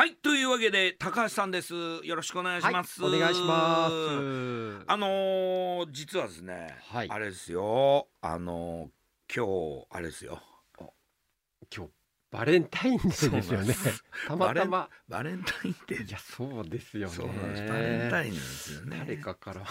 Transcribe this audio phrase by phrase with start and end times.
[0.00, 1.74] はいというわけで高橋さんです。
[1.74, 3.92] よろしくお願いします、はい、お願いします。
[4.86, 7.10] あのー実はですね、はい。
[7.10, 8.08] あれですよ。
[8.22, 10.40] あのー今日あれですよ。
[11.70, 11.90] 今日
[12.30, 13.74] バレンタインデーですよね。
[14.26, 14.88] たまたま。
[15.06, 16.08] バレンタインデー。
[16.08, 17.14] いや、そうですよね。
[17.14, 17.68] そうなんです。
[17.68, 18.96] バレンタインですよね。
[19.00, 19.66] 誰かから。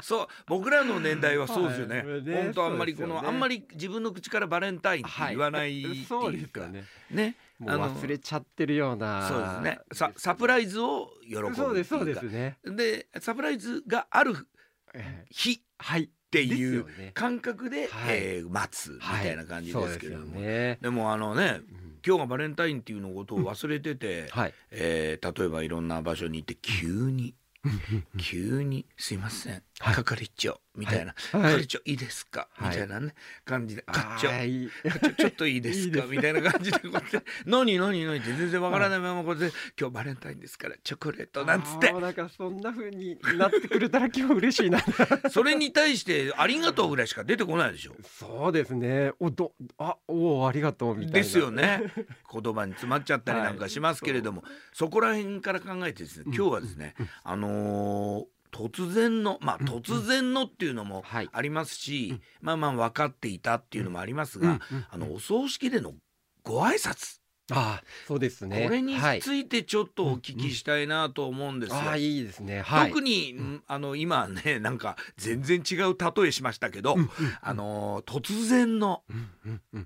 [0.00, 6.66] そう僕らの年代はそうですよね、本当あんまりこの、あんまり自分の口からバレンタインって言わないっていうか、そうですよ
[7.10, 7.36] ね。
[7.60, 9.28] ねもう忘れちゃってるような。
[9.28, 12.58] そうですねさサプライズを喜ぶそうです、そうですね。
[12.64, 14.34] でサプライズがある
[14.94, 16.10] えー日っはい。
[16.32, 20.78] ていう感覚で、はいえー待つみたいな感じですけれども、はいでね。
[20.80, 24.54] でもあのねうん今日がバレンタインっていうのことを忘れてて、はい。
[24.70, 27.34] えー例えばいろんな場所に行って急に
[28.18, 31.66] 急に「すいませんはい係長」みたいな「はい。
[31.66, 32.76] 係長いいですか?」みはい。
[32.76, 34.28] たいなね感じで「課長
[35.16, 36.04] ちょっといいですか？
[36.06, 41.92] みたいな感じでこうやって「何何何?」って全然わからないままこうやって「今日バレンタインですからチョコレート」なんつって。
[41.92, 44.80] なんかそんな風になってくれたら今日嬉しいな。
[45.30, 47.96] それに対して「ありがとう」ぐらいしか出てこないでしょ？
[48.04, 49.12] そうですね。
[49.18, 51.12] おどあおありがとうみたいな。
[51.20, 51.50] ですよ。
[51.50, 51.82] ね。
[52.32, 61.28] 言葉に詰まっちゃったりなんかしますけれども、そこら辺から考えてですね今日はですね、あのー突然のまあ突然のっていうのもはい。
[61.32, 64.60] ありますし、まあまあ分かっていたっていうのもありますが、
[64.90, 65.94] あのお葬式での
[66.42, 67.20] ご挨拶、
[67.52, 68.64] あそうですね。
[68.64, 69.20] これにはい。
[69.20, 71.90] ついてちょっとお聞きしたいなと思うんですよ。
[71.90, 72.62] あいいですね。
[72.62, 72.88] はい。
[72.88, 73.62] 特に、ん。
[73.66, 76.96] あの今ねなんか全然違う例えしましたけど、
[77.42, 79.02] あのー突然の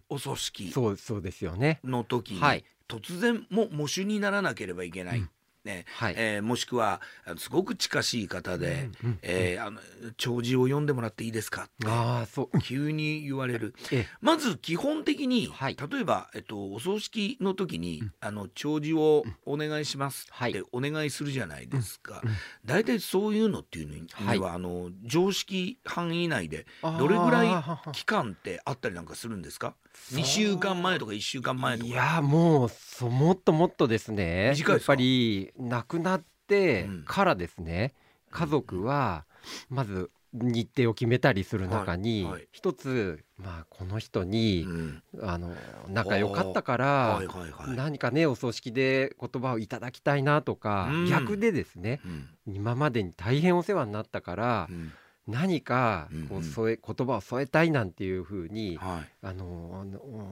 [0.08, 1.80] お葬式そうそうですよね。
[1.84, 2.64] の時に、はい。
[2.86, 5.30] 突然も喪主にならなければいけない、うん
[5.64, 6.14] ねはい。
[6.16, 7.00] えーもしくは
[7.38, 9.80] すごく近しい方で、うんうんえーあの
[10.18, 11.62] 弔辞を読んでもらっていいですか？
[11.62, 12.58] ってああそう。
[12.60, 13.74] 急に言われる。
[13.92, 15.76] えまず基本的に、はい。
[15.90, 18.12] 例えば、えっと、お葬式の時に、うん。
[18.20, 20.50] あの弔辞をお願いしますはい。
[20.50, 22.22] ってお願いするじゃないですか、
[22.64, 26.66] 大体そういうのっていうのにはあの常識範囲内で
[26.98, 29.74] どれぐらい期間ってあったりなんかするんですか？
[29.94, 30.18] そう。
[30.20, 31.88] 2週間前とか1週間前とか。
[31.88, 34.54] いやもうそもっともっとですね。
[34.56, 37.04] やっぱり亡くなってうん。
[37.04, 37.94] からですね。
[38.30, 39.24] 家族は
[39.70, 45.02] まず日程を決めたりする中に一つまあこの人にうん。
[45.22, 45.54] あの
[45.88, 47.22] 仲良かったから
[47.68, 51.06] 何かねお葬式で言葉をいただきたいなとか、うん。
[51.06, 52.00] 逆でですね
[52.46, 52.54] うん。
[52.54, 54.92] 今までに大変お世話になったから、うん
[55.26, 56.28] 何かうんうん。
[56.28, 59.08] こう添え言葉を添えたいなんていうふうに、はい。
[59.26, 59.84] あの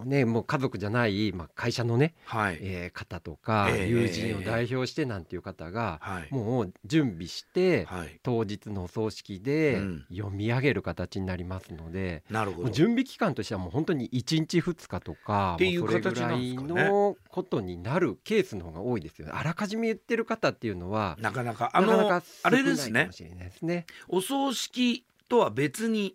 [0.04, 2.58] ねもう家族じゃない、まあ、会社のね、はい。
[2.60, 6.28] えー方とか、ええ友人を代表してなんていう方が、はい。
[6.30, 8.20] もう準備して、はい。
[8.22, 10.04] 当日のお葬式でうん。
[10.14, 12.70] 読み上げる形になりますので、なるほど。
[12.70, 19.32] 準備期間としてはもう本当に1日2日とかっていう形のことになるケースの方が多いですよね。
[19.34, 23.10] あらかじめ言ってる方っていうのはなかなかあのなかなかあれ少ですね。
[23.10, 23.86] ですね。
[24.08, 26.14] お葬式とは別に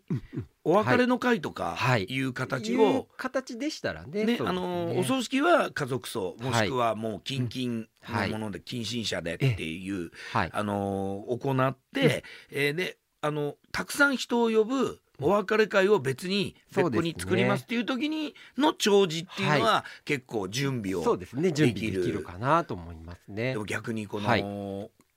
[0.63, 2.03] お別れの会とかはい。
[2.03, 4.07] いう形いうを形でしたらね。
[4.07, 6.67] ねそうですあのねお葬式は家族葬もはい。
[6.67, 10.49] しくはもう近々はいのもので近親者でっていうはい。
[10.53, 21.51] あの行ってえーであのたくさん人を呼ぶお別れ会を別に別個に作りますっていう時にの弔辞っていうのは結構準備をそうですね。
[21.51, 23.53] 準備できるかなと思いますね。
[23.53, 23.65] でも。
[23.65, 24.45] 逆にこの、はい。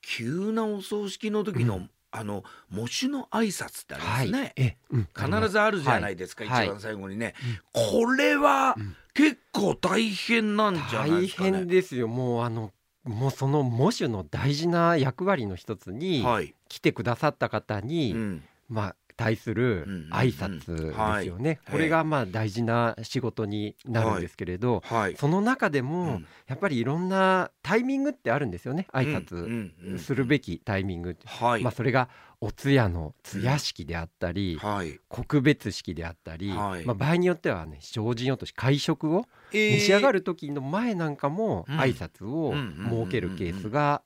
[0.02, 1.90] 急なお葬式の時の、うん。
[2.12, 4.26] あの喪主の挨拶ってありまはい。
[4.26, 5.08] すね、えうん。
[5.16, 6.66] 必ずあるじゃないですか、はい。
[6.66, 7.34] 一番最後にね、
[7.72, 8.96] これはうん。
[9.14, 11.52] 結構大変なんじゃない大ですかね。
[11.52, 12.08] 変ですよ。
[12.08, 12.72] もうあの
[13.04, 18.42] もうその喪主の大事な役割の一つにはい、来てくださった方に、うん。
[18.68, 20.10] まあ対するうんうんうん。
[20.12, 21.72] 挨拶ですよね、はい。
[21.72, 26.26] これがまあ大事な仕事になるんですけれど、はい、その中でうもん。
[26.47, 28.86] やっぱりいろんなタイミングってあるんですよね。
[28.92, 29.98] 挨うん拶うんうん。
[29.98, 32.09] するべきタイミング、はい、まあ、それが
[32.41, 36.84] お通夜の通夜式であったり、はい、告別式であったり、はい。
[36.86, 41.78] まあ、場合によってはね精進落とし会食をえ召し上がる、る時の前なんかもうん。
[41.78, 43.06] 挨拶をうんうんうんうん。
[43.06, 44.03] 設けるケースが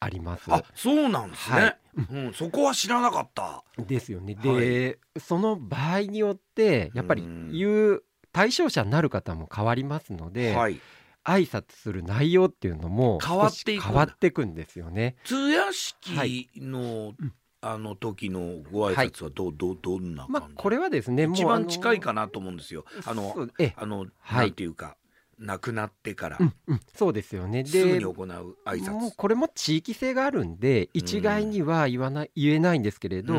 [0.00, 0.52] あります。
[0.52, 1.56] あ、そうなんですね。
[1.56, 1.78] はい
[2.10, 3.64] うん、そこは知らなかった。
[3.78, 4.36] ですよね。
[4.38, 8.02] はで、その場合によってやっぱりうん言う
[8.32, 10.78] 対象者になる方も変わりますので、はい、
[11.24, 15.16] 挨拶する内容っていうのも変わっていく変わっていくんですよね。
[15.24, 17.32] 通夜は式の、うん
[17.62, 22.84] あの時のご挨拶はどう、どうどんな感じ、まあこれはですね、一番近いなかなと思うんですよ。
[23.04, 23.34] あの
[23.76, 24.96] あの、はいなんていうか
[25.38, 27.64] 亡くなってから、うんうん、そうですよね。
[27.64, 28.90] すぐにで行う挨拶。
[28.92, 33.34] もうこれも地域性があるんで一概には言わない言えないんですけれど、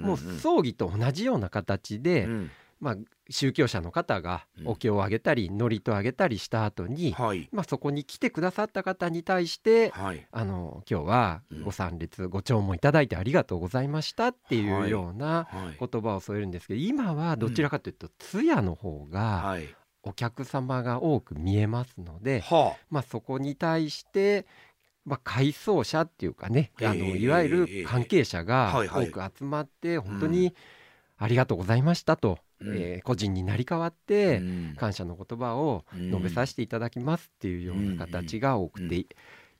[0.00, 2.50] もう葬儀と同じような形で、うん。
[2.80, 2.96] まあ、
[3.30, 7.48] 宗教者の方がお経をあげたり祝詞をあげたりした後に、はい。
[7.52, 10.26] まあ、そこに来てくださった方に対してはい。
[10.32, 11.62] あの今日はうん。
[11.62, 15.78] ご参列ご弔問いただいてありがとうございましたっていうようなはい。
[15.78, 19.68] 言葉を添えるんですけど今はどちらかというと通夜の方がはい
[20.02, 24.46] お客様が多く見えますので、はまあ、そこに対して、
[25.04, 30.54] まあ、回送者っていうかねあのええいわゆる関係者が多く集まって本当に
[31.18, 32.76] ありがとうございましたと、うん。
[32.76, 34.74] えー個人になり変わっあてうん。
[34.76, 39.06] 感謝の言葉を述べさせていただきますっていうような形が多くて、うん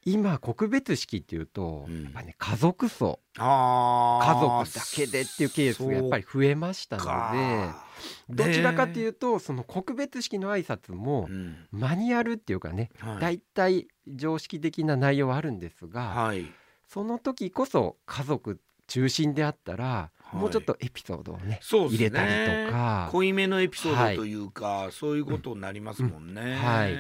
[0.05, 2.05] 今告別式っていうと、うん。
[2.05, 3.21] やっぱね家族葬。
[3.39, 7.85] あ家ー族だけでっていうケースがやっぱり増えましたのか。
[8.29, 11.67] でどちらかといううとその告別式の挨拶もん。
[11.71, 13.21] マニュアルっていうかねはい。
[13.21, 16.47] 大体常識的な内容はあるんですがはい。
[16.89, 20.37] その時こそ家族中心であったらはい。
[20.37, 22.09] もうちょっとエピソードをねそうですね。
[22.09, 22.27] 入れた
[22.65, 23.09] りとか。
[23.13, 26.55] 濃いめのエピソードというか、そういうことになりますもんね。
[26.55, 26.57] ん。
[26.57, 26.97] はい。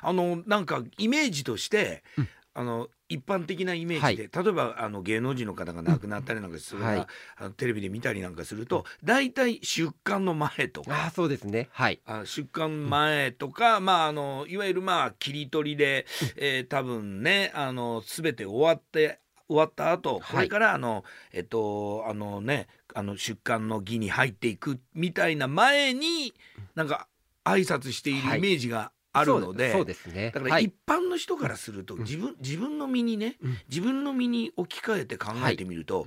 [0.00, 7.06] あのなんかイメージとして、うんあの一般的なイメージで、例えばあの芸能人の方が亡くなったりなんかするが、はい。
[7.36, 11.04] あのテレビで見たりなんかすると大体出棺の前とか。
[11.04, 11.68] ああそうですね。
[11.70, 12.00] はい。
[12.06, 16.06] あ出棺前とか、まああのいわゆるまあ切り取りで、
[16.36, 26.32] えー多分ねあの全て終わって終わった後これからあの、えっとあのねあの出棺の儀に入っていくみたいな前に
[26.74, 27.06] なんか
[27.44, 30.30] 挨拶しているイメージがあるので、そうですね。
[30.34, 30.64] だからはい。
[30.64, 32.02] 一般の人からするとうん。
[32.02, 33.58] 自分自分の身にねうん。
[33.68, 36.06] 自分の身に置き換えて考えてみると、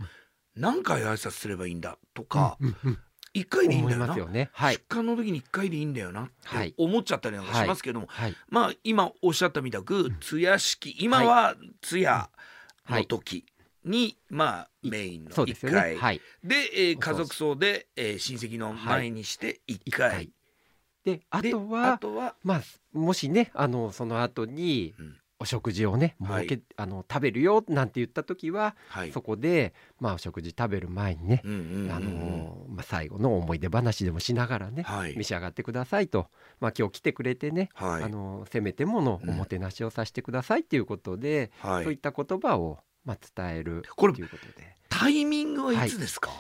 [0.56, 3.00] 何回挨拶すればいいんだとかうんうん
[3.32, 4.16] 一回でいいんだよな。
[4.26, 4.50] ね。
[4.54, 4.76] はい。
[4.78, 8.36] 出棺の時に1回でいいんだよなっはいて思っちゃったりなんかしますけども、はい。
[8.50, 12.28] まあ今おっしゃったみたく通夜式今は通夜
[12.90, 13.46] の時
[13.86, 15.72] に、まあメインの1そうでね。
[15.72, 15.98] 回。
[15.98, 16.22] はい。
[16.44, 20.30] で、えー家族葬で、えー親戚の前にして1一回、回。
[21.06, 22.62] であでとはあとは、まあ
[22.94, 25.16] もしねあのその後にうん。
[25.42, 26.50] お食事をねはい。
[26.50, 29.12] 設け、あの食べるよなんて言った時は、はい。
[29.14, 31.92] そこでまあお食事食べる前にね、うんうんうんうん。
[31.94, 35.16] あのまあ、最後の思い出話でもしながらね、はい。
[35.16, 36.28] 召し上がってくださいと、
[36.60, 38.04] まあ、今日来てくれてね、はい。
[38.04, 41.84] あのせめてものおもてなしをさせてくださいっていうことで、はい。
[41.86, 44.76] そういった言葉を、まあ、伝えるということで。
[44.90, 46.32] タイミングはいつですか、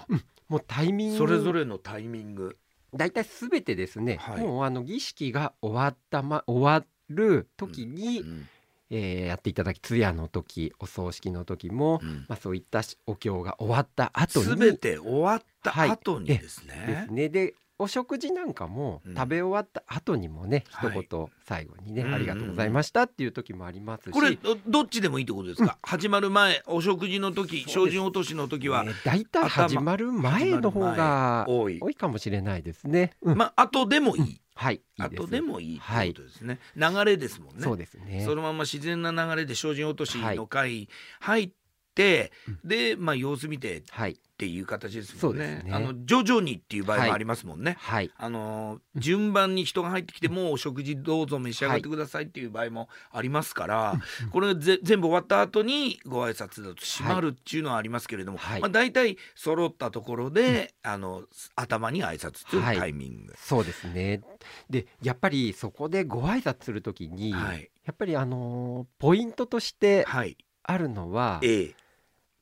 [0.50, 1.18] もうタイミング。
[1.18, 2.57] それぞれのタイミング
[2.94, 4.41] 大体すべてですね、はい。
[4.41, 8.47] もうあの儀式が終わった、ま、終わる時に、うん。
[8.91, 12.25] えーやっていただき通夜の時お葬式の時も、うん。
[12.27, 17.30] まあ、そういったお経が終わった後に全て終わった後にですね、ですね。
[17.30, 19.15] でお食事なんかもうん。
[19.15, 20.91] 食べ終わった後にもね、はい。
[20.91, 22.13] 一言最後にね、うん。
[22.13, 24.11] ありがとうございましたっていう時もありますし。
[24.11, 31.79] これどどっちでもいいってことですか、始まる前お食事の時精進落としの時は、ね大体始まる前の方が多い。
[31.81, 33.13] 多いかもしれないですね。
[33.21, 33.37] うん。
[33.37, 34.75] まあ後でもいい、はい。
[34.75, 37.61] いい後でもいいってことですね、流れですもんね。
[37.61, 38.23] そうですね。
[38.25, 40.89] そのまま自然な流れで精進落としの会
[41.21, 41.51] 入っ
[42.00, 42.31] て、
[42.63, 44.18] でまあ様子見てっはい。
[44.40, 45.66] ていう形ですもんね。
[45.69, 48.10] あの徐々にっていう場合もありますもんね、はい。
[48.16, 54.01] あのー順番に人が入ってきてもうお食事どうぞ召し上がってくださいっていう場合もありますから、
[54.31, 58.62] これぜ全部終わった後にご挨拶だと閉まるっていうのはありますけれども、はい。
[58.62, 61.24] まあ、大体揃ったところで、あの
[61.56, 62.78] 頭に挨拶というはい。
[62.78, 63.34] タイミング。
[63.38, 64.22] そうですね。
[64.69, 67.69] でやっぱりそこでご挨拶するときに、はい。
[67.84, 71.75] やっぱりあのーポイントとしてはい、あるのはやっ A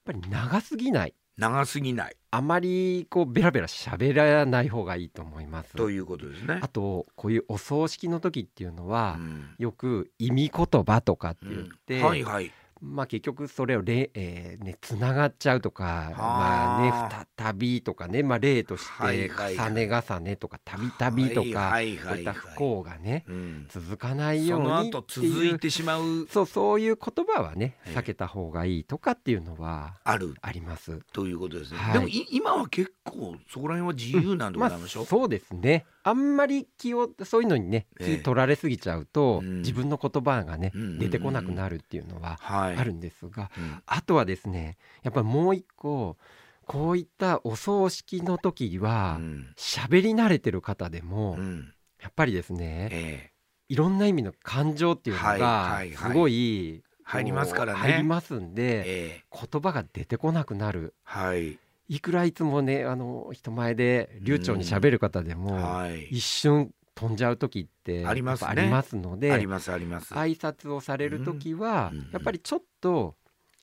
[0.08, 1.14] ぱり長すぎない。
[1.38, 5.74] 長すぎないあまりこうベラベラ喋らない方がいいと思います。
[5.74, 6.68] ということですねあ。
[6.68, 21.98] とこういうお葬式の時っていうのは、うんよく意味言葉とかって言って、うんはいはいまあ結局それをれ、えーね、つながっちゃうとかまあね再びとかね、まあ、例としはいて重ね重ねとかたびたびとか、はいはい。
[21.98, 26.28] はいこういった不幸がねうん続かないよそうのにっていういてしまう。
[26.30, 27.98] そうそういう言葉はねええ。
[27.98, 30.36] 避けた方がいいとかっていうのはある。
[30.42, 31.00] あります。
[31.14, 31.78] ということですね。
[31.80, 31.94] はい。
[31.94, 35.02] でもい今は結構そこら辺は自由なんでごまあざいましょ？
[35.02, 35.06] う。
[35.06, 35.86] そうですね。
[36.04, 38.18] あんまり気をそういうのにねええ。
[38.18, 39.60] 気取られすぎちゃうと、うん。
[39.62, 42.67] 自分の言葉がね、出てこなくなるっていうのははい。
[42.76, 43.82] あるんですが、うん。
[43.86, 46.18] あとはですねやっぱりもう一個
[46.66, 49.54] こういったお葬式の時はうん。
[49.56, 51.74] 喋り慣れてる方でも、うん。
[52.02, 53.34] やっぱりですねええ。
[53.70, 56.12] いろんな意味の感情っていうのはいがはいはい。
[56.12, 57.80] すごい入りますからね。
[57.80, 59.24] 入りますんでええ。
[59.32, 60.94] 言葉が出てこなくなる。
[61.04, 61.58] はい。
[61.90, 66.08] いくらいつもねあの人前で流暢に喋る方でも、はい。
[66.10, 70.14] 一瞬飛んじゃう時ってありますありますのでありますあります。
[70.16, 73.16] 挨拶をされる時は、やっぱりちょっと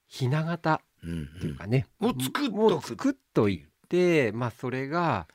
[0.06, 2.56] ひな形うんっていうかね、もう作っとく。
[2.56, 5.26] もう作っといてまあそれが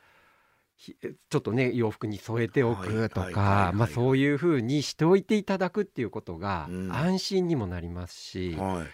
[0.78, 0.96] ひ
[1.30, 6.94] ちょっとね洋服に添えておくとかいまあそういうふうにしておいていただくっていうことがうん。
[6.94, 8.88] 安心にもなりますし、はい。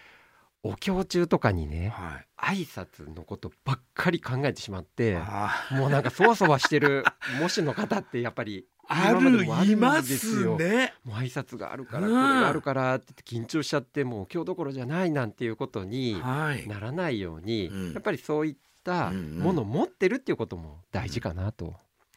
[0.64, 2.64] お経中とかにねはい。
[2.64, 7.04] 挨拶のことばっかり考えてしまってあもうなんかそわそわしてる
[7.40, 10.56] 模試の方ってやっぱりあるいまですよ。
[10.56, 10.94] ね。
[11.04, 16.66] もう挨拶があるからうんこれがあるからって緊張しちゃってもう今日どころじゃないなんていうことにはい。
[16.68, 17.92] ならないように、うん。
[17.92, 21.74] やっぱりそういったものを持ってるっていうことも大事かなと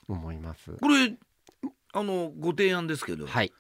[0.08, 0.72] 思います。
[0.74, 1.14] これ
[1.94, 3.52] あのご提案ですけど、はい、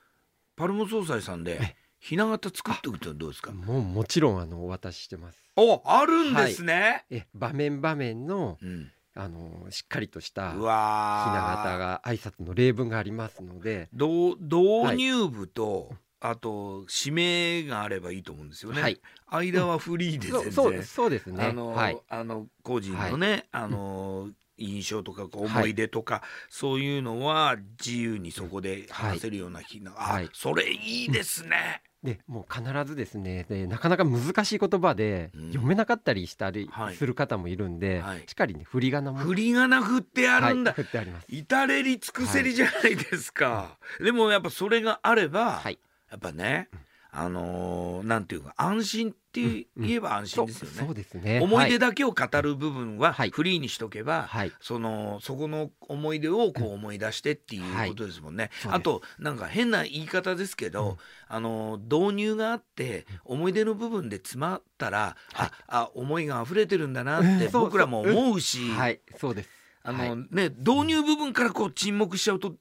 [0.55, 3.51] パルモ総裁さんでえひな形作っておくってのはどうですか？
[3.51, 5.43] もうもちろんあのお渡ししてます。
[5.55, 18.99] おあるんですね、え場面場面のうん、あのしっかりとしたうひわな形が挨拶の例文がありますので、導導入部と、あと指名があればいいと思うんですよね、はい、
[19.29, 21.45] 間はフリーで全然、そうそうですそうですね。
[21.45, 30.25] あの、はい、あの個人のね、あの印象とか思い出とか、そういうのは自由にそこで話せるような日な、はい。
[30.25, 35.47] あそれいいですね、でもう必ずですねでなかなか難しい言葉でうん。
[35.49, 36.95] 読めなかったりしたりはい。
[36.95, 38.23] する方もいるんで、はい。
[38.25, 41.25] しっかりね振り仮名も振り仮名振ってあるんだ、はい、振ってあります。
[41.29, 45.77] 至れり尽くせりじゃないですか、でもやっぱそれがあれば、はい、
[46.09, 46.69] やっぱね、
[47.19, 51.39] あのーなんていうか安心って言えば安心ですよね、そうそうですね。
[51.41, 53.29] 思い出だだけを語る部分ははい。
[53.29, 58.49] フリーにしとけば、はい、そのそこの思い出をこう思い出してっていうことですもんね。
[58.61, 58.79] そうです。
[58.79, 60.97] あとなんか変な言い方ですけど、
[61.27, 68.69] あの導入があって思い出の部分で詰まったら、ああ思いが溢れてるんだなって僕らも思うし。
[68.69, 69.58] はい、そうです。
[69.81, 72.53] あのはいね導入部分からこう沈黙しちゃうと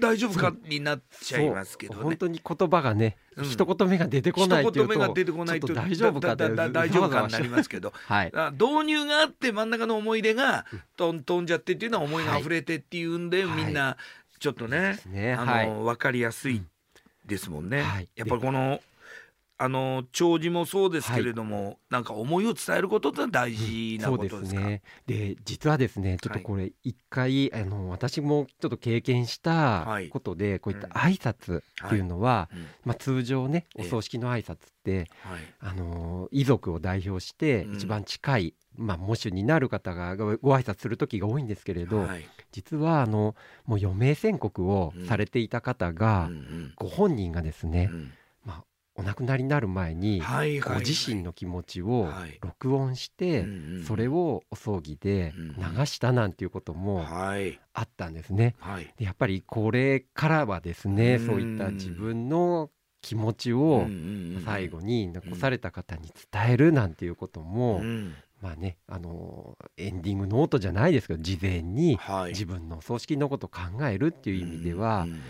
[0.00, 2.02] 大丈夫かになっちゃいますけどね。
[2.02, 3.44] 本当に言葉がね、うん。
[3.44, 7.92] 一言目が出てこないっていうと一言目が出てこないと大丈夫か大丈夫かになりますけど。
[8.06, 10.64] はい、あ導入があって真ん中の思い出が
[10.96, 11.22] とん。
[11.22, 13.64] 飛んじゃってっていうのは思いが溢れてっていうんで、はい。
[13.64, 13.96] みんな
[14.38, 16.62] ちょっとね、ね、あはい、の分かりやすい
[17.26, 17.82] ですもんね。
[17.82, 18.08] はい。
[18.16, 18.80] やっぱりこの
[19.62, 24.54] あの弔辞もそうですけれども、なんか思いを伝えることって大事なことです。
[24.54, 24.82] ね。
[25.06, 30.08] で実はですねちょっとこれ一回、あの私もちょっと経験したはい。
[30.08, 30.92] ことで、こういったうん。
[30.94, 33.86] 挨拶っていうのは、うんまあ、通常ねええ。
[33.86, 35.40] お葬式の挨拶って、はい。
[35.60, 37.74] あの遺族を代表してうん。
[37.76, 42.24] 一番近い、まあ、喪主になる方がごご挨拶する時が多いんですけれど、はい。
[42.50, 46.72] 実はあのもう余命宣告をされていた方が、うんうん。
[46.74, 48.00] ご本人がですね、うん。
[48.00, 48.21] まあ、
[48.94, 52.38] お亡くなりになる前に、はいはいご自身の気持ちをはい。
[52.42, 57.58] 録音して、うんうんそれをお葬儀で流したなんていうこともはい。
[57.74, 58.54] あったんですね。
[58.58, 58.92] はい。
[58.96, 62.70] でやっぱりこれからはですね、うんそういった自分の
[63.00, 63.86] 気持ちを
[64.44, 72.32] 最後に残された方に伝えるなんていうことも、うんまあねあのエンディングノートじゃないですけど事前にはい。
[72.32, 75.22] 自分のお葬式のことを考えるっていう意味では、うんうんうんうん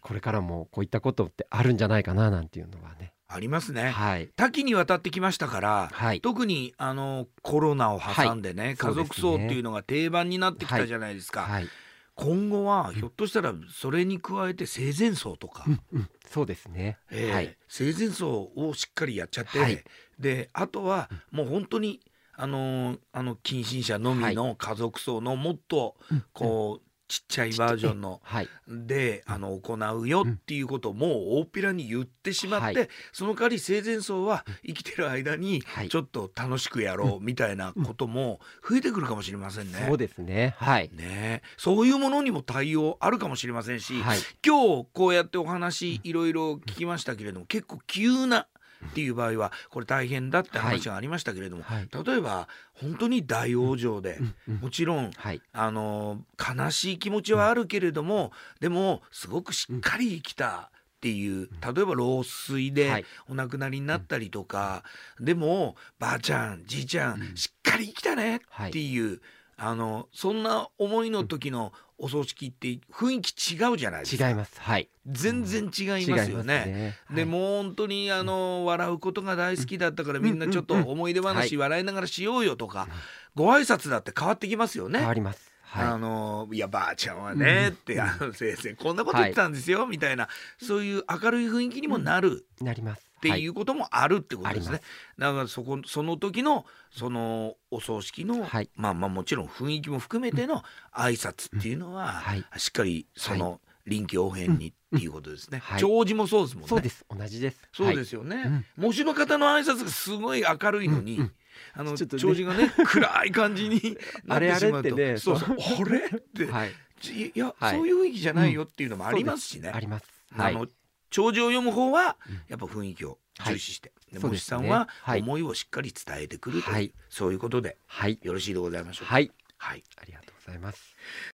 [0.00, 3.12] これからもこういったことってあるんじゃないかななんていうのはね。
[3.28, 3.90] ありますね。
[3.90, 8.76] はい、多岐にわたってきましたから、はい、特にあのコロナを挟んでね、はい。
[8.76, 11.68] 家族葬っていうのが定番になってきたじゃないですか、はい、
[12.14, 16.98] 今後はひょっとしたらそれに加えて生前葬とか、うんうん、そうですね。
[17.10, 19.82] えーはい、生前葬をしっかりやっちゃって、はい。
[20.18, 22.00] であとはもう本当に
[22.34, 25.96] あのーあの近親者のみの家族葬のもっと
[26.32, 31.10] こう、ちっちゃいバージョンのはい、であの行うよっていうことをもう
[31.40, 32.88] 大っぴらに言ってしまって、はい。
[33.12, 35.90] その代わり生前葬は生きてる間にはい。
[35.90, 39.84] ちょっと楽しくやろうみたいなことも増えてくるかもしれませんね。
[39.86, 40.54] そうですね。
[40.56, 41.42] はい、ね。
[41.58, 48.46] そういうものにも対応あるかもしれませんし、はい、今日こうやってお話いろいろ聞きましたけれども結構急な
[48.90, 54.34] っていう場合はこれ大変だって話がありましたけれども、はい、例えば本当に大往生で、うん。
[54.48, 54.54] うん。
[54.56, 63.04] もちろんはい、あの悲しい気持ちはあるけれども、でもすごくしっかり生きたっていう、例えば老衰はでい。
[63.28, 64.84] お亡くなりになったりとか、
[65.20, 69.20] でもばあちゃんじいちゃん、しっかり生きたねっていう、
[69.56, 74.28] あのそんな思いの時のお葬式って雰囲気違うじゃないですか。
[74.28, 74.60] 違います。
[74.60, 76.96] はい、全然違いますよね。
[77.10, 77.30] ではい。
[77.30, 82.88] もう本当にあの笑うことが大好きだったからみんなちょっと思い出話笑いながらしようよとか
[83.34, 84.98] ご挨拶だって変わってきますよね。
[84.98, 85.08] 変。
[85.08, 85.52] わります。
[85.74, 90.28] あはのいやばあちゃんはねって、あの先生こんなこと言ってたんですよ、みたいな
[90.60, 92.46] そういう明るい雰囲気にもなる。
[92.60, 93.11] い、なります。
[93.22, 93.42] ってはい。
[93.42, 94.76] いうこともあるってことですね。
[94.76, 94.82] あり。
[95.18, 98.68] だからそこその時のそのお葬式の、はい。
[98.74, 102.44] まあまあもちろん雰囲気も含めての挨拶っていうのは、はい。
[102.56, 105.58] しっかりその臨機応変にっていうことですね。
[105.58, 105.80] はい。
[105.80, 106.68] 弔辞もそうですもんね。
[106.68, 107.06] そうです。
[107.08, 107.68] 同じです。
[107.72, 108.64] そうですよね。
[108.76, 111.32] 模試の方の挨拶がすごい明るいのに、うんうん。
[111.74, 112.22] あのちょっとね。
[112.22, 114.94] 弔辞がね 暗い感じになってしまうと。
[114.94, 115.38] あれそう。
[115.38, 115.56] そう。
[115.80, 116.46] あれって。
[116.46, 116.72] はい。
[117.10, 117.76] いや、はい。
[117.76, 119.70] そういう雰囲気じゃないよっていうのもありますしね。
[119.70, 120.06] あります。
[120.32, 120.54] はい。
[120.54, 120.66] あの
[121.12, 128.18] 弔辞を読む方はうんやっぱ雰囲気を重視して、でそうですねさんははい思いをしっかり伝えてくるという、はいそういうことではい。
[128.22, 129.14] よろしいでございましょうか。
[129.14, 129.30] はい。
[129.58, 130.96] はいありがとうございます。